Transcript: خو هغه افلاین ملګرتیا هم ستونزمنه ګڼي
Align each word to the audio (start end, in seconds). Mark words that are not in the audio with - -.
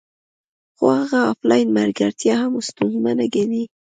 خو 0.77 0.85
هغه 0.99 1.19
افلاین 1.31 1.67
ملګرتیا 1.77 2.35
هم 2.43 2.53
ستونزمنه 2.69 3.25
ګڼي 3.35 3.63